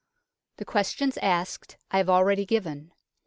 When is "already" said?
2.09-2.43